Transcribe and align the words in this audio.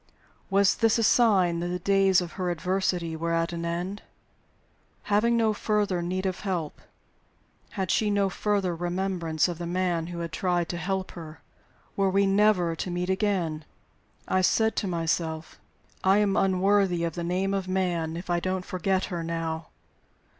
Was 0.49 0.73
this 0.77 0.97
a 0.97 1.03
sign 1.03 1.59
that 1.59 1.67
the 1.67 1.77
days 1.77 2.21
of 2.21 2.31
her 2.31 2.49
adversity 2.49 3.15
were 3.15 3.33
at 3.33 3.53
an 3.53 3.63
end? 3.65 4.01
Having 5.13 5.37
no 5.37 5.53
further 5.53 6.01
need 6.01 6.25
of 6.25 6.39
help, 6.39 6.81
had 7.77 7.91
she 7.91 8.09
no 8.09 8.27
further 8.27 8.75
remembrance 8.75 9.47
of 9.47 9.59
the 9.59 9.67
man 9.67 10.07
who 10.07 10.17
had 10.17 10.31
tried 10.31 10.69
to 10.69 10.77
help 10.77 11.11
her? 11.11 11.41
Were 11.95 12.09
we 12.09 12.25
never 12.25 12.75
to 12.77 12.89
meet 12.89 13.11
again? 13.11 13.63
I 14.27 14.41
said 14.41 14.75
to 14.77 14.87
myself: 14.87 15.59
"I 16.03 16.17
am 16.17 16.35
unworthy 16.35 17.03
of 17.03 17.13
the 17.13 17.23
name 17.23 17.53
of 17.53 17.67
man 17.67 18.17
if 18.17 18.27
I 18.27 18.39
don't 18.39 18.65
forget 18.65 19.05
her 19.13 19.23
now!" 19.23 19.67